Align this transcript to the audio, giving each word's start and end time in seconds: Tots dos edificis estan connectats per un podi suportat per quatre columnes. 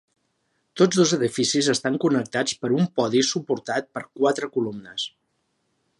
Tots 0.79 0.99
dos 1.01 1.11
edificis 1.17 1.69
estan 1.73 1.99
connectats 2.05 2.57
per 2.63 2.71
un 2.79 2.89
podi 3.01 3.21
suportat 3.29 3.93
per 3.99 4.07
quatre 4.09 4.51
columnes. 4.57 5.05